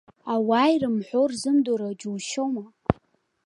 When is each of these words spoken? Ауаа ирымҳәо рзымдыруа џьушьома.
Ауаа 0.33 0.67
ирымҳәо 0.73 1.21
рзымдыруа 1.31 1.97
џьушьома. 1.99 2.65